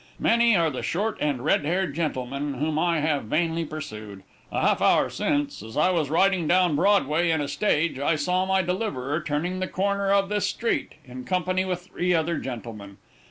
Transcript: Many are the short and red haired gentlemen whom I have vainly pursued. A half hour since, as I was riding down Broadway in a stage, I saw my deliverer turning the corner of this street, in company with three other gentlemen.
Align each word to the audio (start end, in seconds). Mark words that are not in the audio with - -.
Many 0.17 0.55
are 0.55 0.71
the 0.71 0.81
short 0.81 1.19
and 1.21 1.45
red 1.45 1.63
haired 1.63 1.93
gentlemen 1.93 2.55
whom 2.55 2.79
I 2.79 3.01
have 3.01 3.25
vainly 3.25 3.63
pursued. 3.63 4.23
A 4.51 4.61
half 4.61 4.81
hour 4.81 5.11
since, 5.11 5.61
as 5.61 5.77
I 5.77 5.91
was 5.91 6.09
riding 6.09 6.47
down 6.47 6.75
Broadway 6.75 7.29
in 7.29 7.39
a 7.39 7.47
stage, 7.47 7.99
I 7.99 8.15
saw 8.15 8.43
my 8.47 8.63
deliverer 8.63 9.21
turning 9.21 9.59
the 9.59 9.67
corner 9.67 10.11
of 10.11 10.27
this 10.27 10.47
street, 10.47 10.93
in 11.05 11.23
company 11.25 11.65
with 11.65 11.85
three 11.85 12.15
other 12.15 12.39
gentlemen. 12.39 12.97